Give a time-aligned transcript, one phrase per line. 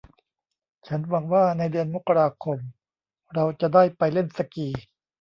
[0.87, 2.57] ฉันหวังว่าในเดือนมกราคม
[3.33, 4.67] เราจะได้ไปเล่นสกี